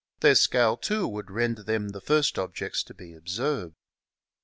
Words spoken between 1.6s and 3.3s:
them the first objects to be